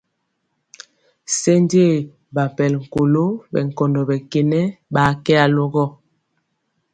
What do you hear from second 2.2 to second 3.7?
ɓakpɛl kolo ɓɛ